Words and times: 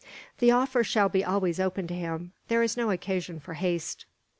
"The 0.39 0.49
offer 0.49 0.83
shall 0.83 1.09
be 1.09 1.23
always 1.23 1.59
open 1.59 1.85
to 1.85 1.93
him; 1.93 2.33
there 2.47 2.63
is 2.63 2.75
no 2.75 2.89
occasion 2.89 3.39
for 3.39 3.53
haste." 3.53 4.07